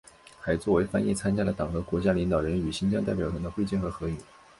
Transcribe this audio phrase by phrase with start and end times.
[0.39, 4.17] 还作为翻译参加了党和国家领导人与新疆代表团的会见和合影。